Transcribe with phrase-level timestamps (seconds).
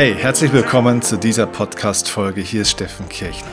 [0.00, 2.40] Hey, herzlich willkommen zu dieser Podcast-Folge.
[2.40, 3.52] Hier ist Steffen Kirchner.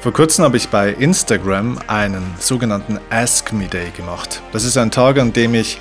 [0.00, 4.42] Vor kurzem habe ich bei Instagram einen sogenannten Ask Me Day gemacht.
[4.52, 5.78] Das ist ein Tag, an dem ich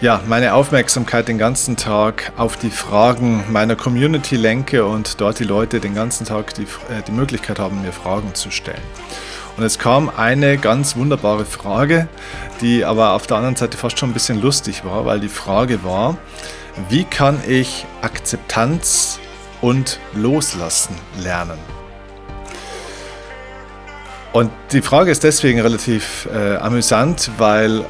[0.00, 5.44] ja, meine Aufmerksamkeit den ganzen Tag auf die Fragen meiner Community lenke und dort die
[5.44, 8.78] Leute den ganzen Tag die, äh, die Möglichkeit haben, mir Fragen zu stellen.
[9.56, 12.06] Und es kam eine ganz wunderbare Frage,
[12.60, 15.82] die aber auf der anderen Seite fast schon ein bisschen lustig war, weil die Frage
[15.82, 16.16] war,
[16.88, 19.18] wie kann ich Akzeptanz
[19.60, 21.58] und Loslassen lernen?
[24.32, 27.84] Und die Frage ist deswegen relativ äh, amüsant, weil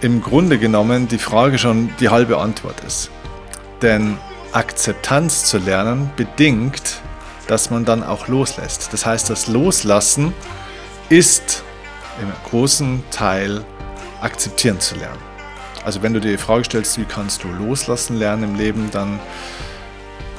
[0.00, 3.10] im Grunde genommen die Frage schon die halbe Antwort ist.
[3.82, 4.18] Denn
[4.52, 7.00] Akzeptanz zu lernen bedingt,
[7.48, 8.92] dass man dann auch loslässt.
[8.92, 10.32] Das heißt, das Loslassen
[11.08, 11.64] ist
[12.20, 13.64] im großen Teil
[14.20, 15.27] akzeptieren zu lernen.
[15.84, 19.20] Also wenn du dir die Frage stellst, wie kannst du loslassen lernen im Leben, dann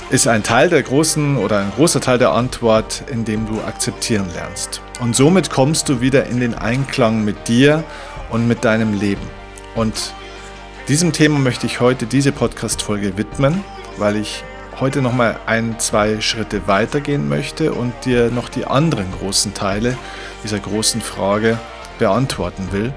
[0.10, 4.82] ist ein Teil der großen oder ein großer Teil der Antwort, indem du akzeptieren lernst.
[5.00, 7.84] Und somit kommst du wieder in den Einklang mit dir
[8.30, 9.22] und mit deinem Leben.
[9.76, 10.14] Und
[10.88, 13.64] diesem Thema möchte ich heute diese Podcast-Folge widmen,
[13.98, 14.44] weil ich
[14.80, 19.98] heute nochmal ein, zwei Schritte weitergehen möchte und dir noch die anderen großen Teile
[20.44, 21.60] dieser großen Frage
[22.00, 22.94] beantworten will.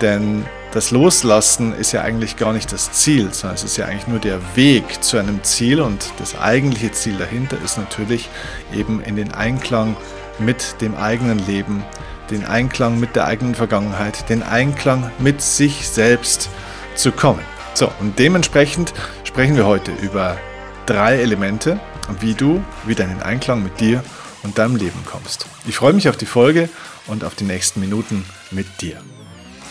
[0.00, 0.44] Denn
[0.76, 4.18] das Loslassen ist ja eigentlich gar nicht das Ziel, sondern es ist ja eigentlich nur
[4.18, 8.28] der Weg zu einem Ziel und das eigentliche Ziel dahinter ist natürlich
[8.74, 9.96] eben in den Einklang
[10.38, 11.82] mit dem eigenen Leben,
[12.30, 16.50] den Einklang mit der eigenen Vergangenheit, den Einklang mit sich selbst
[16.94, 17.40] zu kommen.
[17.72, 18.92] So, und dementsprechend
[19.24, 20.36] sprechen wir heute über
[20.84, 21.80] drei Elemente,
[22.20, 24.04] wie du wieder in den Einklang mit dir
[24.42, 25.46] und deinem Leben kommst.
[25.66, 26.68] Ich freue mich auf die Folge
[27.06, 29.00] und auf die nächsten Minuten mit dir.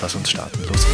[0.01, 0.63] Lass uns starten.
[0.67, 0.85] Los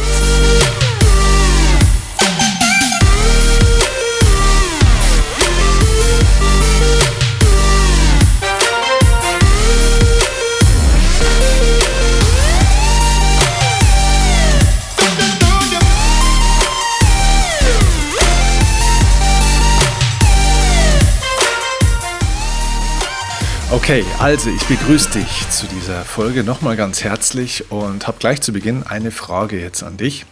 [23.82, 28.52] Okay, also ich begrüße dich zu dieser Folge nochmal ganz herzlich und habe gleich zu
[28.52, 30.24] Beginn eine Frage jetzt an dich.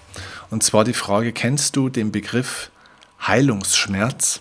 [0.50, 2.70] Und zwar die Frage, kennst du den Begriff
[3.26, 4.40] Heilungsschmerz?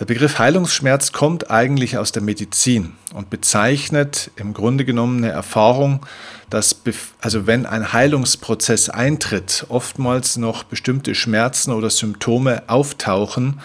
[0.00, 6.06] Der Begriff Heilungsschmerz kommt eigentlich aus der Medizin und bezeichnet im Grunde genommen eine Erfahrung,
[6.48, 6.80] dass
[7.20, 13.60] also wenn ein Heilungsprozess eintritt, oftmals noch bestimmte Schmerzen oder Symptome auftauchen,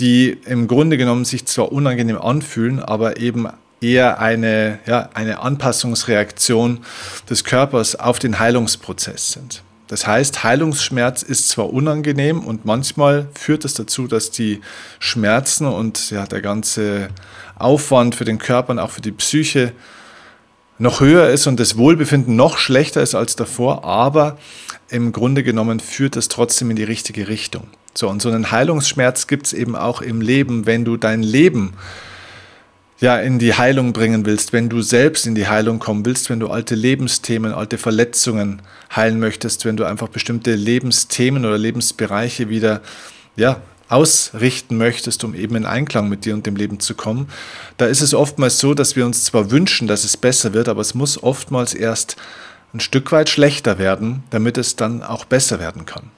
[0.00, 3.46] die im Grunde genommen sich zwar unangenehm anfühlen, aber eben
[3.80, 6.80] eher eine, ja, eine Anpassungsreaktion
[7.28, 9.62] des Körpers auf den Heilungsprozess sind.
[9.88, 14.60] Das heißt, Heilungsschmerz ist zwar unangenehm und manchmal führt es dazu, dass die
[15.00, 17.08] Schmerzen und ja, der ganze
[17.58, 19.72] Aufwand für den Körper und auch für die Psyche
[20.78, 24.38] noch höher ist und das Wohlbefinden noch schlechter ist als davor, aber
[24.88, 27.64] im Grunde genommen führt es trotzdem in die richtige Richtung.
[27.94, 31.74] So, und so einen Heilungsschmerz gibt es eben auch im Leben, wenn du dein Leben
[33.00, 36.40] ja in die Heilung bringen willst, wenn du selbst in die Heilung kommen willst, wenn
[36.40, 38.62] du alte Lebensthemen, alte Verletzungen
[38.94, 42.82] heilen möchtest, wenn du einfach bestimmte Lebensthemen oder Lebensbereiche wieder
[43.36, 47.28] ja, ausrichten möchtest, um eben in Einklang mit dir und dem Leben zu kommen,
[47.78, 50.82] da ist es oftmals so, dass wir uns zwar wünschen, dass es besser wird, aber
[50.82, 52.16] es muss oftmals erst
[52.72, 56.10] ein Stück weit schlechter werden, damit es dann auch besser werden kann.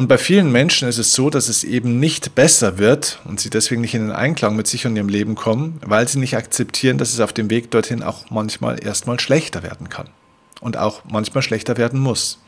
[0.00, 3.50] Und bei vielen Menschen ist es so, dass es eben nicht besser wird und sie
[3.50, 6.96] deswegen nicht in den Einklang mit sich und ihrem Leben kommen, weil sie nicht akzeptieren,
[6.96, 10.08] dass es auf dem Weg dorthin auch manchmal erstmal schlechter werden kann
[10.62, 12.38] und auch manchmal schlechter werden muss.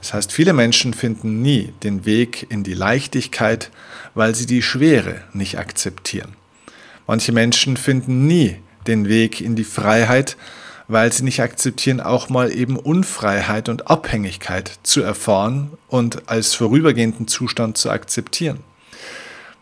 [0.00, 3.70] Das heißt, viele Menschen finden nie den Weg in die Leichtigkeit,
[4.14, 6.32] weil sie die Schwere nicht akzeptieren.
[7.06, 8.56] Manche Menschen finden nie
[8.86, 10.38] den Weg in die Freiheit,
[10.88, 17.26] weil sie nicht akzeptieren, auch mal eben Unfreiheit und Abhängigkeit zu erfahren und als vorübergehenden
[17.28, 18.60] Zustand zu akzeptieren.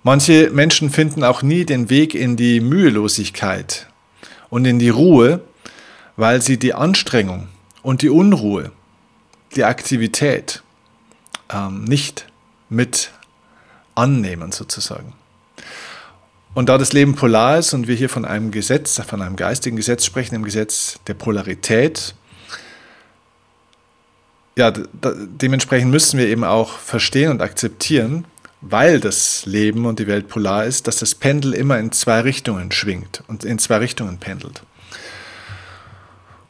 [0.03, 3.87] Manche Menschen finden auch nie den Weg in die Mühelosigkeit
[4.51, 5.41] und in die Ruhe,
[6.17, 7.49] weil sie die Anstrengung
[7.83, 8.71] und die Unruhe,
[9.57, 10.63] die Aktivität
[11.51, 12.27] ähm, nicht
[12.69, 13.11] mit
[13.95, 15.15] annehmen sozusagen.
[16.55, 19.77] Und da das Leben polar ist und wir hier von einem Gesetz, von einem geistigen
[19.77, 22.15] Gesetz sprechen, dem Gesetz der Polarität,
[24.57, 28.25] ja, dementsprechend müssen wir eben auch verstehen und akzeptieren,
[28.61, 32.71] weil das Leben und die Welt polar ist, dass das Pendel immer in zwei Richtungen
[32.71, 34.63] schwingt und in zwei Richtungen pendelt.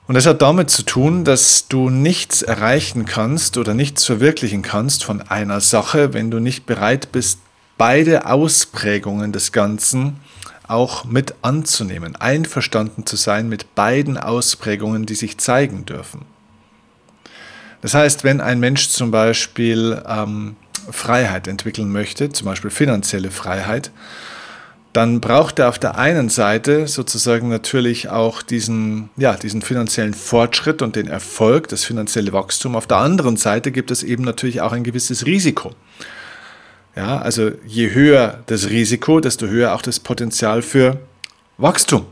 [0.07, 5.03] Und das hat damit zu tun, dass du nichts erreichen kannst oder nichts verwirklichen kannst
[5.03, 7.39] von einer Sache, wenn du nicht bereit bist,
[7.79, 10.17] beide Ausprägungen des Ganzen
[10.67, 16.23] auch mit anzunehmen, einverstanden zu sein mit beiden Ausprägungen, die sich zeigen dürfen.
[17.83, 20.57] Das heißt, wenn ein Mensch zum Beispiel ähm,
[20.91, 23.91] Freiheit entwickeln möchte, zum Beispiel finanzielle Freiheit,
[24.95, 30.83] dann braucht er auf der einen Seite sozusagen natürlich auch diesen, ja, diesen finanziellen Fortschritt
[30.83, 32.77] und den Erfolg, das finanzielle Wachstum.
[32.77, 35.73] Auf der anderen Seite gibt es eben natürlich auch ein gewisses Risiko.
[36.97, 41.01] Ja, also je höher das Risiko, desto höher auch das Potenzial für
[41.59, 42.07] Wachstum.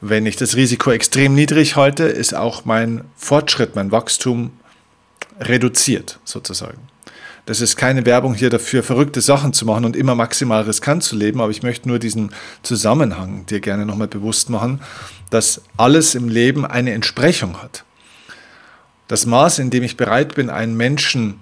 [0.00, 4.52] Wenn ich das Risiko extrem niedrig halte, ist auch mein Fortschritt, mein Wachstum
[5.40, 6.78] reduziert sozusagen.
[7.46, 11.16] Das ist keine Werbung hier dafür, verrückte Sachen zu machen und immer maximal riskant zu
[11.16, 12.30] leben, aber ich möchte nur diesen
[12.62, 14.82] Zusammenhang dir gerne nochmal bewusst machen,
[15.30, 17.84] dass alles im Leben eine Entsprechung hat.
[19.08, 21.40] Das Maß, in dem ich bereit bin, einen Menschen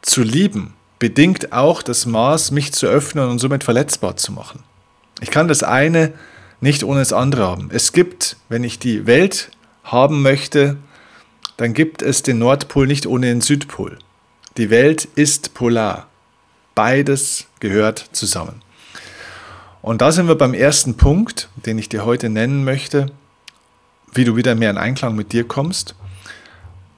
[0.00, 4.62] zu lieben, bedingt auch das Maß, mich zu öffnen und somit verletzbar zu machen.
[5.20, 6.12] Ich kann das eine
[6.60, 7.70] nicht ohne das andere haben.
[7.72, 9.50] Es gibt, wenn ich die Welt
[9.82, 10.76] haben möchte,
[11.56, 13.98] dann gibt es den Nordpol nicht ohne den Südpol.
[14.56, 16.06] Die Welt ist polar.
[16.76, 18.62] Beides gehört zusammen.
[19.80, 23.10] Und da sind wir beim ersten Punkt, den ich dir heute nennen möchte,
[24.14, 25.96] wie du wieder mehr in Einklang mit dir kommst.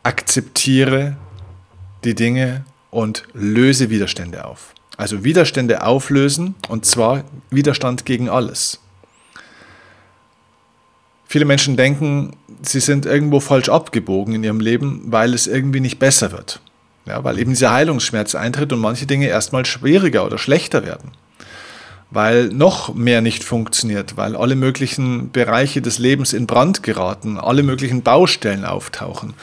[0.03, 1.17] Akzeptiere
[2.05, 4.73] die Dinge und löse Widerstände auf.
[4.97, 8.79] Also Widerstände auflösen und zwar Widerstand gegen alles.
[11.27, 15.99] Viele Menschen denken, sie sind irgendwo falsch abgebogen in ihrem Leben, weil es irgendwie nicht
[15.99, 16.61] besser wird.
[17.07, 21.11] Ja, weil eben dieser Heilungsschmerz eintritt und manche Dinge erstmal schwieriger oder schlechter werden.
[22.11, 27.65] Weil noch mehr nicht funktioniert, weil alle möglichen Bereiche des Lebens in Brand geraten, alle
[27.65, 29.35] möglichen Baustellen auftauchen.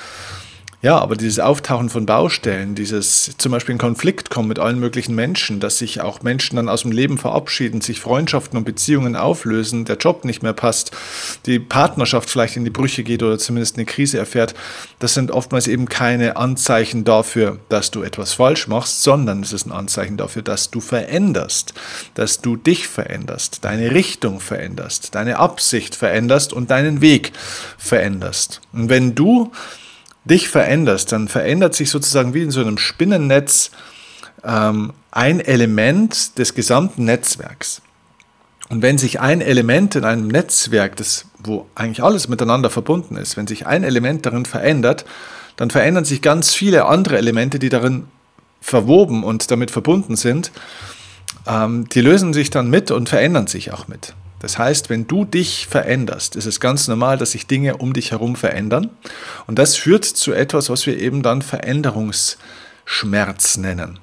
[0.83, 5.13] Ja, aber dieses Auftauchen von Baustellen, dieses zum Beispiel in Konflikt kommen mit allen möglichen
[5.13, 9.85] Menschen, dass sich auch Menschen dann aus dem Leben verabschieden, sich Freundschaften und Beziehungen auflösen,
[9.85, 10.89] der Job nicht mehr passt,
[11.45, 14.55] die Partnerschaft vielleicht in die Brüche geht oder zumindest eine Krise erfährt,
[14.97, 19.67] das sind oftmals eben keine Anzeichen dafür, dass du etwas falsch machst, sondern es ist
[19.67, 21.75] ein Anzeichen dafür, dass du veränderst,
[22.15, 27.33] dass du dich veränderst, deine Richtung veränderst, deine Absicht veränderst und deinen Weg
[27.77, 28.61] veränderst.
[28.73, 29.51] Und wenn du
[30.25, 33.71] dich veränderst, dann verändert sich sozusagen wie in so einem Spinnennetz
[34.43, 37.81] ähm, ein Element des gesamten Netzwerks.
[38.69, 43.35] Und wenn sich ein Element in einem Netzwerk, das, wo eigentlich alles miteinander verbunden ist,
[43.35, 45.05] wenn sich ein Element darin verändert,
[45.57, 48.05] dann verändern sich ganz viele andere Elemente, die darin
[48.61, 50.51] verwoben und damit verbunden sind.
[51.47, 54.13] Ähm, die lösen sich dann mit und verändern sich auch mit.
[54.41, 58.09] Das heißt, wenn du dich veränderst, ist es ganz normal, dass sich Dinge um dich
[58.09, 58.89] herum verändern.
[59.45, 63.99] Und das führt zu etwas, was wir eben dann Veränderungsschmerz nennen.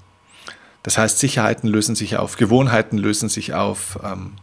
[0.85, 3.99] Das heißt, Sicherheiten lösen sich auf, Gewohnheiten lösen sich auf.
[4.05, 4.35] Ähm,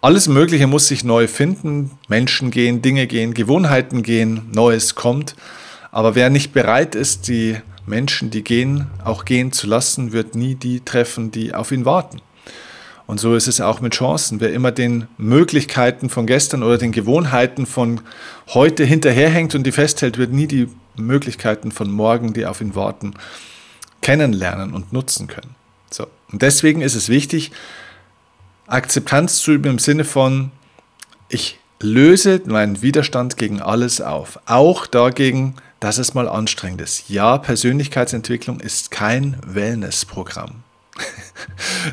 [0.00, 1.90] alles Mögliche muss sich neu finden.
[2.06, 5.34] Menschen gehen, Dinge gehen, Gewohnheiten gehen, Neues kommt.
[5.90, 10.54] Aber wer nicht bereit ist, die Menschen, die gehen, auch gehen zu lassen, wird nie
[10.54, 12.20] die treffen, die auf ihn warten.
[13.10, 14.38] Und so ist es auch mit Chancen.
[14.40, 18.02] Wer immer den Möglichkeiten von gestern oder den Gewohnheiten von
[18.50, 23.14] heute hinterherhängt und die festhält, wird nie die Möglichkeiten von morgen, die auf ihn warten,
[24.00, 25.56] kennenlernen und nutzen können.
[25.90, 26.06] So.
[26.30, 27.50] Und deswegen ist es wichtig,
[28.68, 30.52] Akzeptanz zu üben im Sinne von,
[31.28, 34.38] ich löse meinen Widerstand gegen alles auf.
[34.46, 37.10] Auch dagegen, dass es mal anstrengend ist.
[37.10, 40.62] Ja, Persönlichkeitsentwicklung ist kein Wellnessprogramm.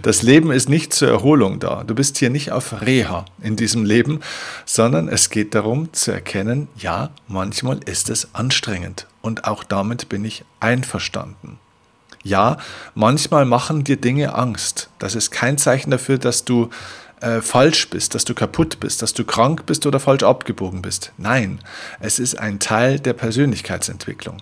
[0.02, 1.84] Das Leben ist nicht zur Erholung da.
[1.84, 4.20] Du bist hier nicht auf Reha in diesem Leben,
[4.66, 10.26] sondern es geht darum zu erkennen, ja, manchmal ist es anstrengend und auch damit bin
[10.26, 11.60] ich einverstanden.
[12.24, 12.58] Ja,
[12.96, 14.90] manchmal machen dir Dinge Angst.
[15.00, 16.70] Das ist kein Zeichen dafür, dass du
[17.22, 21.14] äh, falsch bist, dass du kaputt bist, dass du krank bist oder falsch abgebogen bist.
[21.18, 21.60] Nein,
[22.00, 24.38] es ist ein Teil der Persönlichkeitsentwicklung.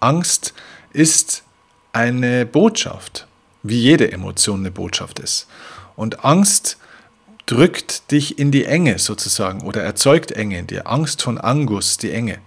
[0.00, 0.54] Angst
[0.92, 1.44] ist
[1.92, 3.26] eine Botschaft
[3.62, 5.46] wie jede Emotion eine Botschaft ist.
[5.96, 6.78] Und Angst
[7.46, 10.86] drückt dich in die Enge sozusagen oder erzeugt Enge in dir.
[10.86, 12.38] Angst von Angus, die Enge.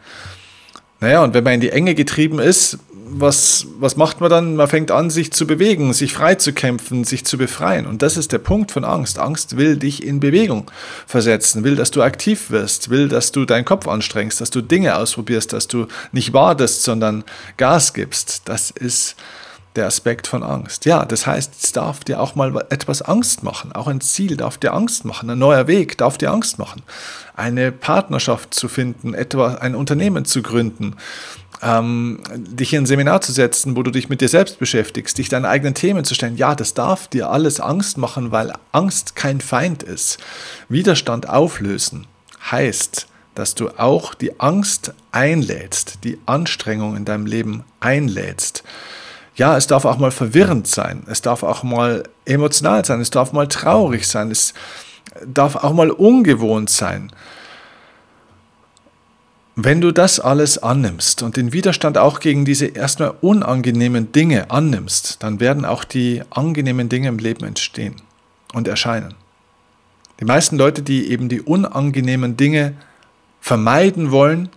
[1.01, 4.55] Naja, und wenn man in die Enge getrieben ist, was, was macht man dann?
[4.55, 7.85] Man fängt an, sich zu bewegen, sich frei zu kämpfen, sich zu befreien.
[7.85, 9.19] Und das ist der Punkt von Angst.
[9.19, 10.71] Angst will dich in Bewegung
[11.05, 14.95] versetzen, will, dass du aktiv wirst, will, dass du deinen Kopf anstrengst, dass du Dinge
[14.95, 17.23] ausprobierst, dass du nicht wartest, sondern
[17.57, 18.43] Gas gibst.
[18.45, 19.15] Das ist
[19.75, 20.85] der Aspekt von Angst.
[20.85, 23.71] Ja, das heißt, es darf dir auch mal etwas Angst machen.
[23.71, 25.29] Auch ein Ziel darf dir Angst machen.
[25.29, 26.83] Ein neuer Weg darf dir Angst machen.
[27.35, 30.95] Eine Partnerschaft zu finden, etwa ein Unternehmen zu gründen,
[31.63, 35.29] ähm, dich in ein Seminar zu setzen, wo du dich mit dir selbst beschäftigst, dich
[35.29, 36.37] deine eigenen Themen zu stellen.
[36.37, 40.19] Ja, das darf dir alles Angst machen, weil Angst kein Feind ist.
[40.69, 42.05] Widerstand auflösen
[42.51, 48.63] heißt, dass du auch die Angst einlädst, die Anstrengung in deinem Leben einlädst
[49.35, 53.33] ja, es darf auch mal verwirrend sein, es darf auch mal emotional sein, es darf
[53.33, 54.53] mal traurig sein, es
[55.25, 57.11] darf auch mal ungewohnt sein.
[59.55, 65.21] Wenn du das alles annimmst und den Widerstand auch gegen diese erstmal unangenehmen Dinge annimmst,
[65.21, 67.95] dann werden auch die angenehmen Dinge im Leben entstehen
[68.53, 69.13] und erscheinen.
[70.19, 72.73] Die meisten Leute, die eben die unangenehmen Dinge
[73.41, 74.49] vermeiden wollen,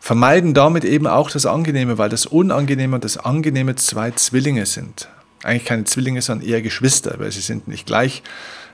[0.00, 5.08] vermeiden damit eben auch das Angenehme, weil das Unangenehme und das Angenehme zwei Zwillinge sind.
[5.44, 8.22] Eigentlich keine Zwillinge, sondern eher Geschwister, weil sie sind nicht gleich,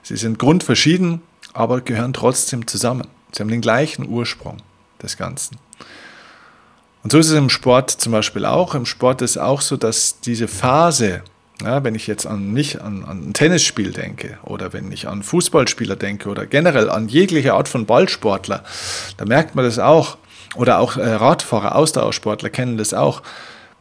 [0.03, 1.21] sie sind grundverschieden,
[1.53, 3.07] aber gehören trotzdem zusammen.
[3.33, 4.59] Sie haben den gleichen Ursprung
[5.03, 5.59] des Ganzen.
[7.03, 8.75] Und so ist es im Sport zum Beispiel auch.
[8.75, 11.23] Im Sport ist auch so, dass diese Phase,
[11.63, 15.23] ja, wenn ich jetzt an mich, an, an ein Tennisspiel denke oder wenn ich an
[15.23, 18.65] Fußballspieler denke oder generell an jegliche Art von Ballsportler,
[19.17, 20.19] da merkt man das auch
[20.57, 23.23] oder auch äh, Radfahrer, Ausdauersportler kennen das auch.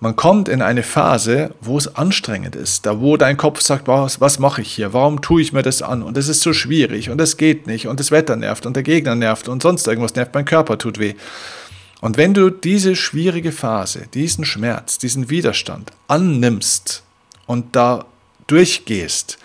[0.02, 4.20] Man kommt in eine Phase, wo es anstrengend ist, da wo dein Kopf sagt, was,
[4.20, 7.10] was mache ich hier, warum tue ich mir das an und es ist so schwierig
[7.10, 10.16] und es geht nicht und das Wetter nervt und der Gegner nervt und sonst irgendwas
[10.16, 11.16] nervt, mein Körper tut weh.
[12.02, 17.04] Und wenn du diese schwierige Phase, diesen Schmerz, diesen Widerstand annimmst
[17.48, 18.06] und da
[18.48, 19.40] durchgehst,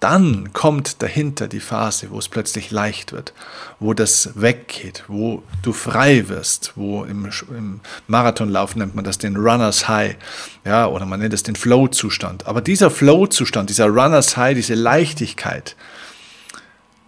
[0.00, 3.32] dann kommt dahinter die Phase, wo es plötzlich leicht wird,
[3.80, 9.36] wo das weggeht, wo du frei wirst, wo im, im Marathonlauf nennt man das den
[9.36, 10.16] Runners High,
[10.64, 12.46] ja, oder man nennt es den Flow-Zustand.
[12.46, 15.76] Aber dieser Flow-Zustand, dieser Runners High, diese Leichtigkeit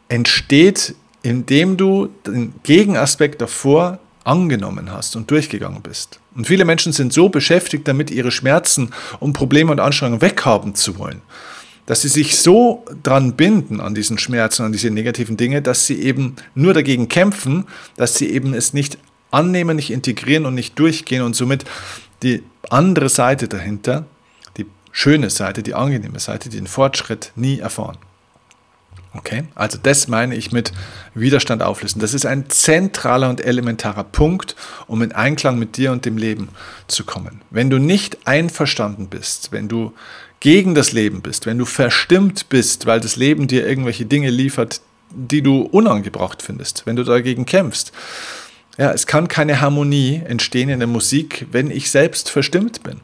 [0.09, 6.21] entsteht, indem du den Gegenaspekt davor angenommen hast und durchgegangen bist.
[6.35, 10.99] Und viele Menschen sind so beschäftigt damit, ihre Schmerzen und Probleme und Anstrengungen weghaben zu
[10.99, 11.21] wollen
[11.89, 16.03] dass sie sich so dran binden an diesen Schmerzen, an diese negativen Dinge, dass sie
[16.03, 17.65] eben nur dagegen kämpfen,
[17.97, 18.99] dass sie eben es nicht
[19.31, 21.65] annehmen, nicht integrieren und nicht durchgehen und somit
[22.23, 24.05] die andere Seite dahinter,
[24.59, 27.97] die schöne Seite, die angenehme Seite, den Fortschritt nie erfahren.
[29.15, 30.73] Okay, also das meine ich mit
[31.15, 32.01] Widerstand auflösen.
[32.01, 34.55] Das ist ein zentraler und elementarer Punkt,
[34.87, 36.51] um in Einklang mit dir und dem Leben
[36.87, 37.41] zu kommen.
[37.49, 39.95] Wenn du nicht einverstanden bist, wenn du
[40.41, 44.81] gegen das Leben bist, wenn du verstimmt bist, weil das Leben dir irgendwelche Dinge liefert,
[45.11, 47.93] die du unangebracht findest, wenn du dagegen kämpfst.
[48.77, 53.01] Ja, es kann keine Harmonie entstehen in der Musik, wenn ich selbst verstimmt bin.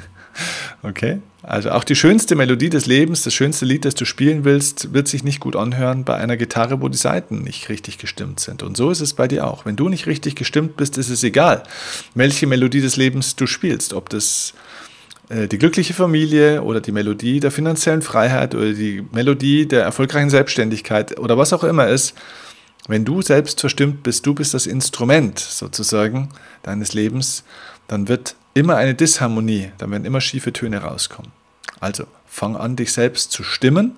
[0.82, 1.20] okay?
[1.42, 5.08] Also auch die schönste Melodie des Lebens, das schönste Lied, das du spielen willst, wird
[5.08, 8.62] sich nicht gut anhören bei einer Gitarre, wo die Saiten nicht richtig gestimmt sind.
[8.62, 9.64] Und so ist es bei dir auch.
[9.64, 11.62] Wenn du nicht richtig gestimmt bist, ist es egal,
[12.14, 13.94] welche Melodie des Lebens du spielst.
[13.94, 14.52] Ob das
[15.30, 21.18] die glückliche Familie oder die Melodie der finanziellen Freiheit oder die Melodie der erfolgreichen Selbstständigkeit
[21.18, 22.14] oder was auch immer ist,
[22.86, 26.30] wenn du selbst verstimmt bist, du bist das Instrument sozusagen
[26.62, 27.44] deines Lebens,
[27.86, 31.30] dann wird immer eine Disharmonie, dann werden immer schiefe Töne rauskommen.
[31.80, 33.96] Also fang an, dich selbst zu stimmen,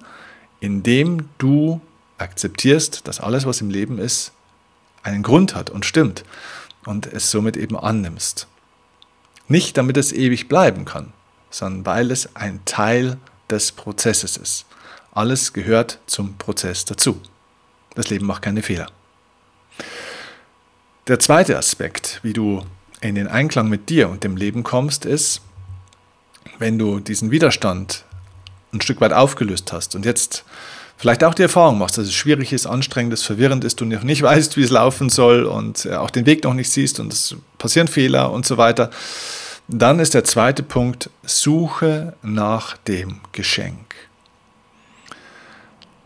[0.58, 1.80] indem du
[2.18, 4.32] akzeptierst, dass alles, was im Leben ist,
[5.02, 6.24] einen Grund hat und stimmt
[6.84, 8.48] und es somit eben annimmst.
[9.48, 11.12] Nicht damit es ewig bleiben kann,
[11.50, 13.18] sondern weil es ein Teil
[13.50, 14.66] des Prozesses ist.
[15.12, 17.20] Alles gehört zum Prozess dazu.
[17.94, 18.86] Das Leben macht keine Fehler.
[21.08, 22.62] Der zweite Aspekt, wie du
[23.00, 25.40] in den Einklang mit dir und dem Leben kommst, ist,
[26.58, 28.04] wenn du diesen Widerstand
[28.72, 30.44] ein Stück weit aufgelöst hast und jetzt
[30.96, 34.02] vielleicht auch die Erfahrung machst, dass es schwierig ist, anstrengend ist, verwirrend ist, du noch
[34.02, 37.12] nicht weißt, wie es laufen soll und äh, auch den Weg noch nicht siehst und
[37.12, 38.90] es passieren Fehler und so weiter,
[39.72, 43.94] dann ist der zweite Punkt, suche nach dem Geschenk.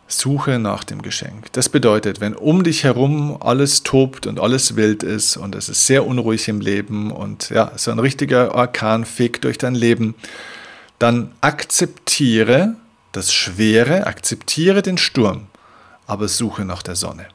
[0.07, 1.51] Suche nach dem Geschenk.
[1.53, 5.87] Das bedeutet, wenn um dich herum alles tobt und alles wild ist und es ist
[5.87, 10.15] sehr unruhig im Leben und ja, so ein richtiger Orkan fegt durch dein Leben,
[10.99, 12.77] dann akzeptiere
[13.13, 15.47] das Schwere, akzeptiere den Sturm,
[16.07, 17.27] aber suche nach der Sonne.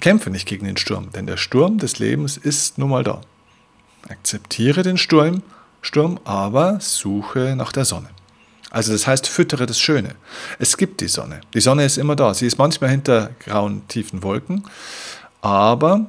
[0.00, 3.22] Kämpfe nicht gegen den Sturm, denn der Sturm des Lebens ist nun mal da.
[4.08, 5.42] Akzeptiere den Sturm,
[5.82, 8.10] Sturm, aber suche nach der Sonne.
[8.70, 10.14] Also das heißt, füttere das Schöne.
[10.58, 11.40] Es gibt die Sonne.
[11.54, 12.32] Die Sonne ist immer da.
[12.34, 14.64] Sie ist manchmal hinter grauen, tiefen Wolken,
[15.42, 16.06] aber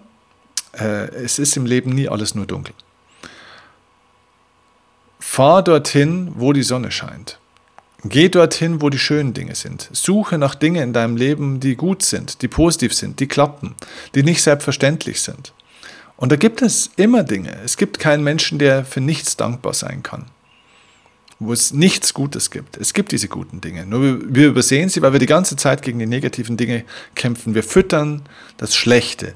[0.73, 2.75] äh, es ist im Leben nie alles nur dunkel.
[5.19, 7.39] Fahr dorthin, wo die Sonne scheint.
[8.03, 9.89] Geh dorthin, wo die schönen Dinge sind.
[9.91, 13.75] Suche nach Dingen in deinem Leben, die gut sind, die positiv sind, die klappen,
[14.15, 15.53] die nicht selbstverständlich sind.
[16.21, 17.57] Und da gibt es immer Dinge.
[17.65, 20.27] Es gibt keinen Menschen, der für nichts dankbar sein kann.
[21.39, 22.77] Wo es nichts Gutes gibt.
[22.77, 23.87] Es gibt diese guten Dinge.
[23.87, 26.85] Nur wir übersehen sie, weil wir die ganze Zeit gegen die negativen Dinge
[27.15, 27.55] kämpfen.
[27.55, 28.21] Wir füttern
[28.57, 29.33] das Schlechte,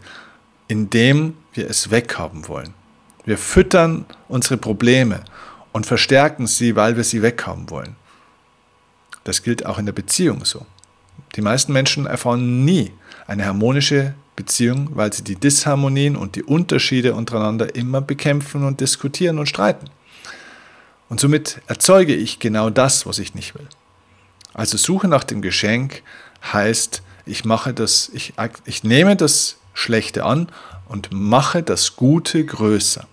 [0.67, 2.75] indem wir es weghaben wollen.
[3.25, 5.23] Wir füttern unsere Probleme
[5.71, 7.95] und verstärken sie, weil wir sie weghaben wollen.
[9.23, 10.67] Das gilt auch in der Beziehung so.
[11.35, 12.91] Die meisten Menschen erfahren nie
[13.25, 19.39] eine harmonische Beziehung, weil sie die Disharmonien und die Unterschiede untereinander immer bekämpfen und diskutieren
[19.39, 19.89] und streiten.
[21.09, 23.67] Und somit erzeuge ich genau das, was ich nicht will.
[24.53, 26.01] Also Suche nach dem Geschenk
[26.53, 28.33] heißt, ich mache das, ich,
[28.65, 30.49] ich nehme das Schlechte an
[30.87, 33.07] und mache das Gute größer.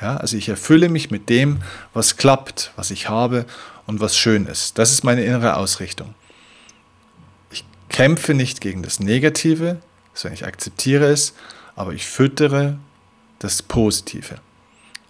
[0.00, 3.44] Ja, also ich erfülle mich mit dem, was klappt, was ich habe
[3.86, 4.78] und was schön ist.
[4.78, 6.14] Das ist meine innere Ausrichtung.
[7.50, 9.80] Ich kämpfe nicht gegen das Negative,
[10.14, 11.34] sondern ich akzeptiere es,
[11.76, 12.78] aber ich füttere
[13.38, 14.36] das Positive.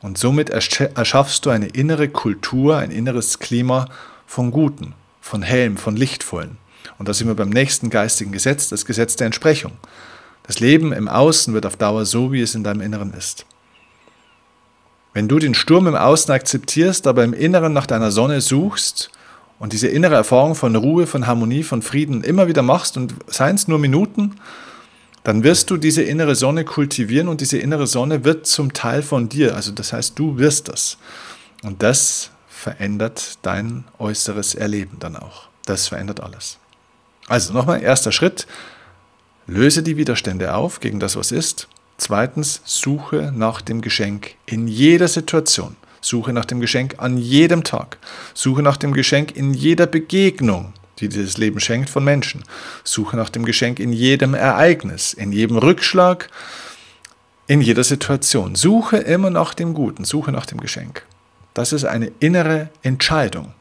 [0.02, 3.88] Und somit erschaffst du eine innere Kultur, ein inneres Klima
[4.26, 6.56] von Guten, von Hellem, von Lichtvollen.
[6.98, 9.72] Und da sind wir beim nächsten geistigen Gesetz, das Gesetz der Entsprechung.
[10.44, 13.44] Das Leben im Außen wird auf Dauer so, wie es in deinem Inneren ist.
[15.12, 19.10] Wenn du den Sturm im Außen akzeptierst, aber im Inneren nach deiner Sonne suchst
[19.58, 23.56] und diese innere Erfahrung von Ruhe, von Harmonie, von Frieden immer wieder machst und seien
[23.56, 24.36] es nur Minuten,
[25.22, 29.28] dann wirst du diese innere Sonne kultivieren und diese innere Sonne wird zum Teil von
[29.28, 29.54] dir.
[29.54, 30.96] Also das heißt, du wirst das.
[31.62, 35.48] Und das verändert dein äußeres Erleben dann auch.
[35.66, 36.58] Das verändert alles.
[37.28, 38.46] Also nochmal, erster Schritt,
[39.46, 41.68] löse die Widerstände auf gegen das, was ist.
[41.96, 45.76] Zweitens, suche nach dem Geschenk in jeder Situation.
[46.00, 47.98] Suche nach dem Geschenk an jedem Tag.
[48.32, 52.44] Suche nach dem Geschenk in jeder Begegnung, die dieses Leben schenkt von Menschen.
[52.84, 56.28] Suche nach dem Geschenk in jedem Ereignis, in jedem Rückschlag,
[57.46, 58.54] in jeder Situation.
[58.54, 61.04] Suche immer nach dem Guten, suche nach dem Geschenk.
[61.54, 63.54] Das ist eine innere Entscheidung.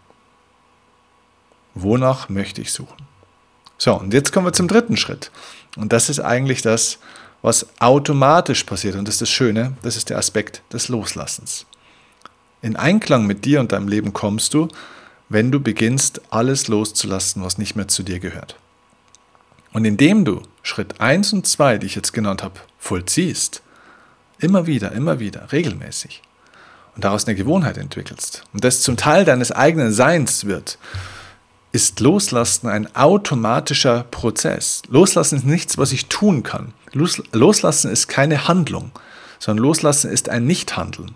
[1.74, 3.08] Wonach möchte ich suchen?
[3.78, 5.32] So, und jetzt kommen wir zum dritten Schritt.
[5.78, 7.00] Und das ist eigentlich das,
[7.42, 8.96] was automatisch passiert.
[8.96, 11.66] Und das ist das Schöne, das ist der Aspekt des Loslassens.
[12.62, 14.68] In Einklang mit dir und deinem Leben kommst du,
[15.30, 18.56] wenn du beginnst, alles loszulassen, was nicht mehr zu dir gehört.
[19.72, 23.62] Und indem du Schritt 1 und 2, die ich jetzt genannt habe, vollziehst,
[24.40, 26.24] immer wieder, immer wieder, regelmäßig,
[26.96, 30.78] und daraus eine Gewohnheit entwickelst und das zum Teil deines eigenen Seins wird,
[31.72, 34.82] ist Loslassen ein automatischer Prozess.
[34.90, 36.74] Loslassen ist nichts, was ich tun kann.
[36.92, 38.92] Loslassen ist keine Handlung,
[39.38, 41.12] sondern Loslassen ist ein Nichthandeln.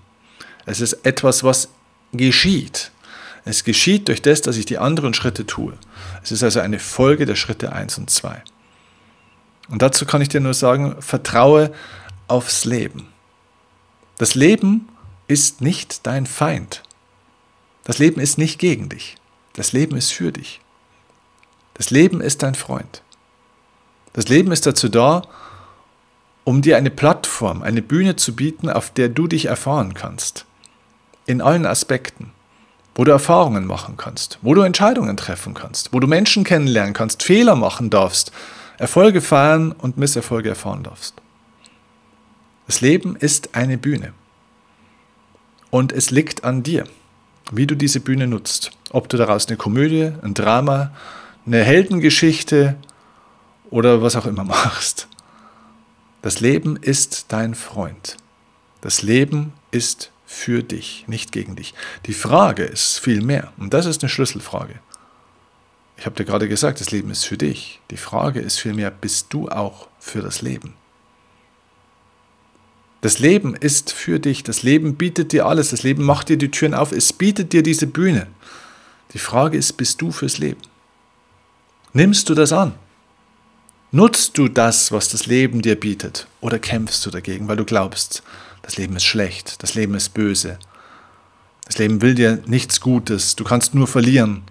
[0.65, 1.69] Es ist etwas, was
[2.13, 2.91] geschieht.
[3.45, 5.73] Es geschieht durch das, dass ich die anderen Schritte tue.
[6.23, 8.41] Es ist also eine Folge der Schritte 1 und 2.
[9.69, 11.73] Und dazu kann ich dir nur sagen, vertraue
[12.27, 13.07] aufs Leben.
[14.17, 14.87] Das Leben
[15.27, 16.83] ist nicht dein Feind.
[17.83, 19.17] Das Leben ist nicht gegen dich.
[19.53, 20.61] Das Leben ist für dich.
[21.73, 23.01] Das Leben ist dein Freund.
[24.13, 25.23] Das Leben ist dazu da,
[26.43, 30.45] um dir eine Plattform, eine Bühne zu bieten, auf der du dich erfahren kannst.
[31.25, 32.31] In allen Aspekten.
[32.95, 37.23] Wo du Erfahrungen machen kannst, wo du Entscheidungen treffen kannst, wo du Menschen kennenlernen kannst,
[37.23, 38.31] Fehler machen darfst,
[38.77, 41.15] Erfolge feiern und Misserfolge erfahren darfst.
[42.67, 44.13] Das Leben ist eine Bühne.
[45.69, 46.85] Und es liegt an dir
[47.51, 48.71] wie du diese Bühne nutzt.
[48.91, 50.91] Ob du daraus eine Komödie, ein Drama,
[51.45, 52.75] eine Heldengeschichte
[53.69, 55.07] oder was auch immer machst.
[56.21, 58.17] Das Leben ist dein Freund.
[58.81, 61.73] Das Leben ist für dich, nicht gegen dich.
[62.07, 64.79] Die Frage ist viel mehr, und das ist eine Schlüsselfrage.
[65.95, 67.79] Ich habe dir gerade gesagt, das Leben ist für dich.
[67.91, 70.73] Die Frage ist vielmehr, bist du auch für das Leben?
[73.01, 76.51] Das Leben ist für dich, das Leben bietet dir alles, das Leben macht dir die
[76.51, 78.27] Türen auf, es bietet dir diese Bühne.
[79.13, 80.61] Die Frage ist, bist du fürs Leben?
[81.93, 82.73] Nimmst du das an?
[83.91, 86.27] Nutzt du das, was das Leben dir bietet?
[86.41, 88.23] Oder kämpfst du dagegen, weil du glaubst,
[88.63, 90.57] das Leben ist schlecht, das Leben ist böse,
[91.65, 94.43] das Leben will dir nichts Gutes, du kannst nur verlieren.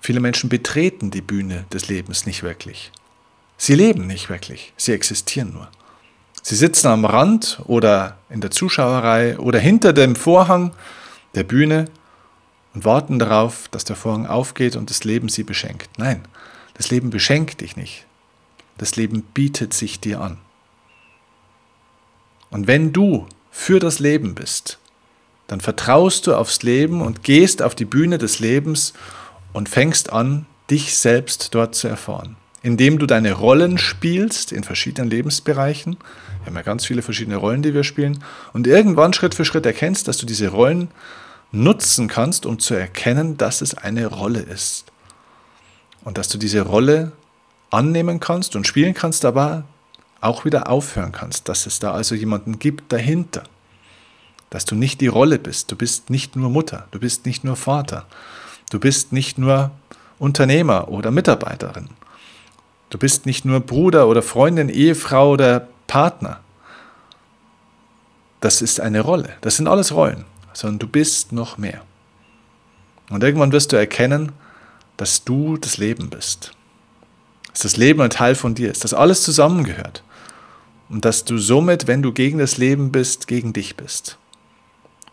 [0.00, 2.90] Viele Menschen betreten die Bühne des Lebens nicht wirklich.
[3.56, 5.68] Sie leben nicht wirklich, sie existieren nur.
[6.42, 10.74] Sie sitzen am Rand oder in der Zuschauerei oder hinter dem Vorhang
[11.34, 11.86] der Bühne
[12.74, 15.88] und warten darauf, dass der Vorhang aufgeht und das Leben sie beschenkt.
[15.96, 16.22] Nein,
[16.74, 18.04] das Leben beschenkt dich nicht.
[18.76, 20.38] Das Leben bietet sich dir an.
[22.54, 24.78] Und wenn du für das Leben bist,
[25.48, 28.92] dann vertraust du aufs Leben und gehst auf die Bühne des Lebens
[29.52, 32.36] und fängst an, dich selbst dort zu erfahren.
[32.62, 35.96] Indem du deine Rollen spielst in verschiedenen Lebensbereichen.
[35.96, 38.22] Wir haben ja ganz viele verschiedene Rollen, die wir spielen.
[38.52, 40.92] Und irgendwann Schritt für Schritt erkennst, dass du diese Rollen
[41.50, 44.84] nutzen kannst, um zu erkennen, dass es eine Rolle ist.
[46.04, 47.10] Und dass du diese Rolle
[47.70, 49.64] annehmen kannst und spielen kannst, aber
[50.24, 53.44] auch wieder aufhören kannst, dass es da also jemanden gibt dahinter.
[54.50, 57.56] Dass du nicht die Rolle bist, du bist nicht nur Mutter, du bist nicht nur
[57.56, 58.06] Vater,
[58.70, 59.70] du bist nicht nur
[60.18, 61.88] Unternehmer oder Mitarbeiterin,
[62.90, 66.40] du bist nicht nur Bruder oder Freundin, Ehefrau oder Partner.
[68.40, 71.82] Das ist eine Rolle, das sind alles Rollen, sondern du bist noch mehr.
[73.10, 74.32] Und irgendwann wirst du erkennen,
[74.96, 76.52] dass du das Leben bist.
[77.52, 80.02] Dass das Leben ein Teil von dir ist, dass alles zusammengehört.
[80.88, 84.18] Und dass du somit, wenn du gegen das Leben bist, gegen dich bist.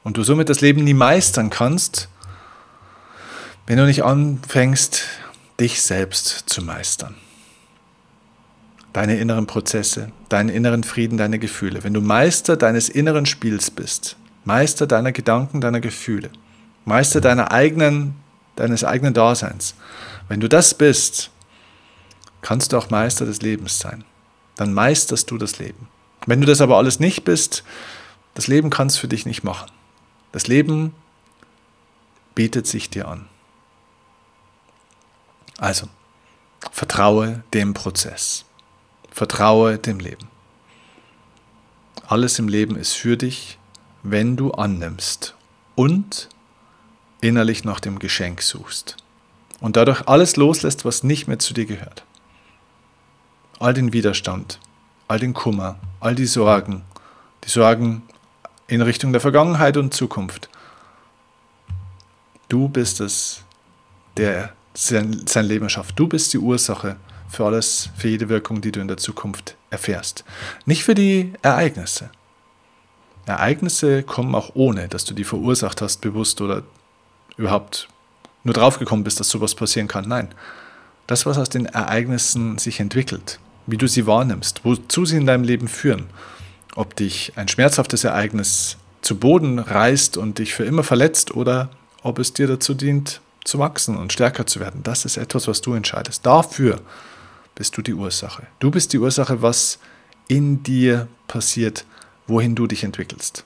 [0.03, 2.09] Und du somit das Leben nie meistern kannst,
[3.67, 5.03] wenn du nicht anfängst,
[5.59, 7.15] dich selbst zu meistern.
[8.93, 11.83] Deine inneren Prozesse, deinen inneren Frieden, deine Gefühle.
[11.83, 16.31] Wenn du Meister deines inneren Spiels bist, Meister deiner Gedanken, deiner Gefühle,
[16.83, 18.15] Meister deiner eigenen,
[18.55, 19.75] deines eigenen Daseins,
[20.27, 21.29] wenn du das bist,
[22.41, 24.03] kannst du auch Meister des Lebens sein
[24.61, 25.87] dann meisterst du das Leben.
[26.27, 27.63] Wenn du das aber alles nicht bist,
[28.35, 29.71] das Leben kannst für dich nicht machen.
[30.33, 30.93] Das Leben
[32.35, 33.27] bietet sich dir an.
[35.57, 35.87] Also,
[36.71, 38.45] vertraue dem Prozess.
[39.09, 40.27] Vertraue dem Leben.
[42.05, 43.57] Alles im Leben ist für dich,
[44.03, 45.33] wenn du annimmst
[45.73, 46.29] und
[47.19, 48.97] innerlich nach dem Geschenk suchst
[49.59, 52.03] und dadurch alles loslässt, was nicht mehr zu dir gehört
[53.61, 54.59] all den Widerstand,
[55.07, 56.81] all den Kummer, all die Sorgen,
[57.43, 58.03] die Sorgen
[58.67, 60.49] in Richtung der Vergangenheit und Zukunft.
[62.49, 63.43] Du bist es,
[64.17, 65.99] der sein, Leben schafft.
[65.99, 66.95] Du bist die Ursache
[67.29, 70.23] für alles, für jede Wirkung, die du in der Zukunft erfährst.
[70.65, 72.09] Nicht für die Ereignisse.
[73.25, 76.63] Ereignisse kommen auch ohne, dass du die verursacht hast, bewusst oder
[77.37, 77.87] überhaupt
[78.43, 80.07] nur draufgekommen bist, dass sowas passieren kann.
[80.07, 80.29] Nein,
[81.05, 85.43] das, was aus den Ereignissen sich entwickelt, wie du sie wahrnimmst, wozu sie in deinem
[85.43, 86.05] Leben führen.
[86.75, 91.69] Ob dich ein schmerzhaftes Ereignis zu Boden reißt und dich für immer verletzt oder
[92.03, 94.83] ob es dir dazu dient, zu wachsen und stärker zu werden.
[94.83, 96.25] Das ist etwas, was du entscheidest.
[96.25, 96.79] Dafür
[97.55, 98.47] bist du die Ursache.
[98.59, 99.79] Du bist die Ursache, was
[100.27, 101.85] in dir passiert,
[102.27, 103.45] wohin du dich entwickelst.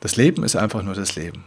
[0.00, 1.44] Das Leben ist einfach nur das Leben.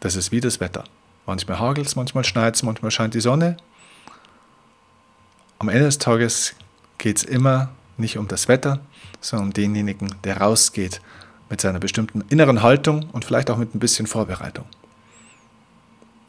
[0.00, 0.84] Das ist wie das Wetter.
[1.26, 3.56] Manchmal hagelt es, manchmal schneit es, manchmal scheint die Sonne,
[5.60, 6.54] am Ende des Tages
[6.98, 7.68] geht es immer
[7.98, 8.80] nicht um das Wetter,
[9.20, 11.02] sondern um denjenigen, der rausgeht
[11.50, 14.64] mit seiner bestimmten inneren Haltung und vielleicht auch mit ein bisschen Vorbereitung.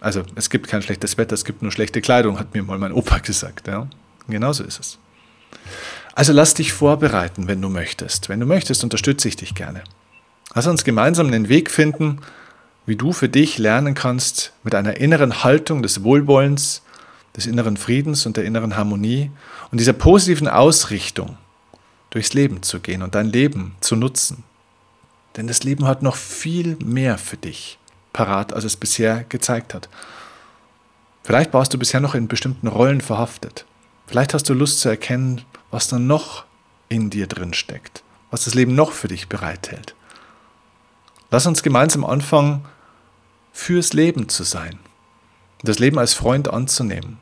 [0.01, 2.91] Also es gibt kein schlechtes Wetter, es gibt nur schlechte Kleidung, hat mir mal mein
[2.91, 3.67] Opa gesagt.
[3.67, 3.87] Ja?
[4.27, 4.97] Genauso ist es.
[6.13, 8.27] Also lass dich vorbereiten, wenn du möchtest.
[8.27, 9.83] Wenn du möchtest, unterstütze ich dich gerne.
[10.53, 12.19] Lass uns gemeinsam einen Weg finden,
[12.85, 16.81] wie du für dich lernen kannst, mit einer inneren Haltung des Wohlwollens
[17.35, 19.31] des inneren Friedens und der inneren Harmonie
[19.71, 21.37] und dieser positiven Ausrichtung
[22.09, 24.43] durchs Leben zu gehen und dein Leben zu nutzen.
[25.37, 27.79] Denn das Leben hat noch viel mehr für dich
[28.11, 29.87] parat, als es bisher gezeigt hat.
[31.23, 33.65] Vielleicht warst du bisher noch in bestimmten Rollen verhaftet.
[34.07, 36.43] Vielleicht hast du Lust zu erkennen, was dann noch
[36.89, 39.95] in dir drin steckt, was das Leben noch für dich bereithält.
[41.29, 42.65] Lass uns gemeinsam anfangen,
[43.53, 44.79] fürs Leben zu sein
[45.63, 47.17] das Leben als Freund anzunehmen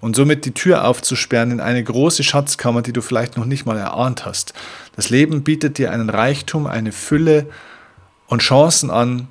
[0.00, 3.78] und somit die Tür aufzusperren in eine große Schatzkammer, die du vielleicht noch nicht mal
[3.78, 4.54] erahnt hast.
[4.96, 7.46] Das Leben bietet dir einen Reichtum, eine Fülle
[8.26, 9.28] und Chancen an,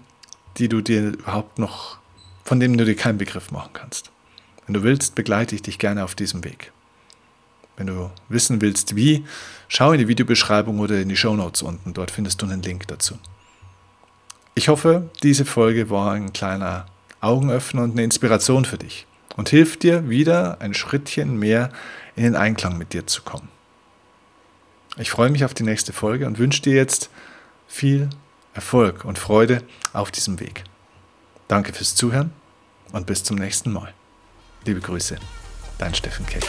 [0.58, 1.98] die du dir überhaupt noch,
[2.43, 4.12] von denen du dir keinen Begriff machen kannst.
[4.65, 6.72] Wenn du willst, begleite ich dich gerne auf diesem Weg.
[7.78, 9.24] Wenn du wissen willst, wie,
[9.67, 11.93] schau in die Videobeschreibung oder in die Show Notes unten.
[11.93, 13.17] Dort findest du einen Link dazu.
[14.56, 16.88] Ich hoffe, diese Folge war ein kleiner
[17.21, 21.71] Augenöffner und eine Inspiration für dich und hilft dir wieder ein Schrittchen mehr
[22.15, 23.49] in den Einklang mit dir zu kommen.
[24.97, 27.10] Ich freue mich auf die nächste Folge und wünsche dir jetzt
[27.67, 28.10] viel
[28.53, 29.62] Erfolg und Freude
[29.93, 30.63] auf diesem Weg.
[31.47, 32.32] Danke fürs Zuhören
[32.91, 33.93] und bis zum nächsten Mal.
[34.65, 35.17] Liebe Grüße,
[35.77, 36.43] dein Steffen Keck.